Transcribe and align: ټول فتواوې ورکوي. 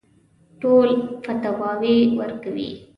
ټول 0.61 0.89
فتواوې 1.23 1.97
ورکوي. 2.17 2.69